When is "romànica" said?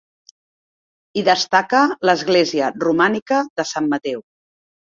2.87-3.41